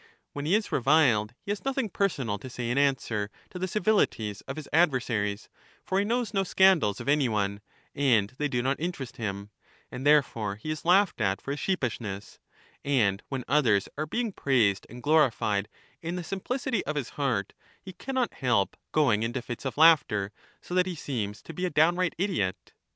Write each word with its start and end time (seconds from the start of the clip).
When 0.33 0.47
he 0.47 0.53
is^revilgd, 0.57 1.35
he 1.43 1.51
has 1.51 1.63
nothing 1.63 1.87
personal 1.87 2.39
to 2.39 2.47
in 2.47 2.49
public 2.49 2.57
lay 2.57 2.71
m 2.71 2.77
answer 2.79 3.29
to 3.51 3.59
the 3.59 3.67
civilities 3.67 4.41
of 4.47 4.55
his 4.55 4.67
adversaries, 4.73 5.47
for 5.83 5.99
he 5.99 6.05
knows 6.05 6.33
no 6.33 6.43
scandals 6.43 6.99
of 6.99 7.07
any 7.07 7.29
one, 7.29 7.61
and 7.93 8.33
they 8.39 8.47
do 8.47 8.63
not 8.63 8.79
interest 8.79 9.17
him; 9.17 9.51
and 9.91 10.03
therefore 10.03 10.55
he 10.55 10.71
is 10.71 10.85
laughed 10.85 11.21
at 11.21 11.39
for 11.39 11.51
his 11.51 11.59
sheepishness; 11.59 12.39
and 12.83 13.21
when 13.29 13.43
others 13.47 13.87
are 13.95 14.07
being 14.07 14.31
praised 14.31 14.87
and 14.89 15.03
glorified, 15.03 15.69
in 16.01 16.15
the 16.15 16.23
simplicity 16.23 16.83
of 16.87 16.95
his 16.95 17.09
heart 17.09 17.53
he 17.79 17.93
cannot 17.93 18.33
help 18.33 18.75
going 18.91 19.21
into 19.21 19.39
fits 19.39 19.65
of 19.65 19.77
laughter, 19.77 20.31
so 20.61 20.73
that 20.73 20.87
he 20.87 20.95
seems 20.95 21.43
to 21.43 21.53
be 21.53 21.63
a 21.63 21.69
downright 21.69 22.15
idiot. 22.17 22.73